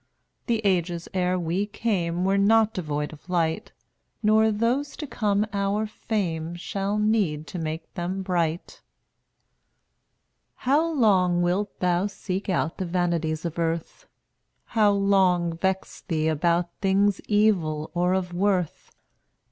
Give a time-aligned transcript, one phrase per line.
[0.47, 3.71] The ages ere we came Were not devoid of light,
[4.23, 8.81] Nor those to come our fame Shall need to make them bright.
[10.63, 14.07] 211 How long wilt thou seek out The vanities of earth?
[14.65, 18.89] How long vex thee about Things evil or of worth?